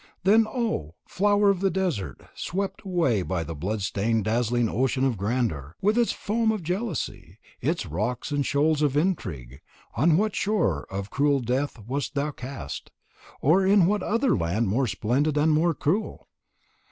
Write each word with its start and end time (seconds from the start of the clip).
Then, 0.23 0.47
O, 0.47 0.81
thou 0.81 0.93
flower 1.05 1.51
of 1.51 1.59
the 1.59 1.69
desert, 1.69 2.21
swept 2.33 2.81
away 2.81 3.21
by 3.21 3.43
the 3.43 3.53
blood 3.53 3.83
stained 3.83 4.25
dazzling 4.25 4.67
ocean 4.67 5.03
of 5.05 5.15
grandeur, 5.15 5.75
with 5.79 5.95
its 5.95 6.11
foam 6.11 6.51
of 6.51 6.63
jealousy, 6.63 7.37
its 7.61 7.85
rocks 7.85 8.31
and 8.31 8.43
shoals 8.43 8.81
of 8.81 8.97
intrigue, 8.97 9.61
on 9.95 10.17
what 10.17 10.35
shore 10.35 10.87
of 10.89 11.11
cruel 11.11 11.39
death 11.39 11.77
wast 11.85 12.15
thou 12.15 12.31
cast, 12.31 12.89
or 13.41 13.63
in 13.63 13.85
what 13.85 14.01
other 14.01 14.35
land 14.35 14.67
more 14.67 14.87
splendid 14.87 15.37
and 15.37 15.51
more 15.51 15.75
cruel? 15.75 16.27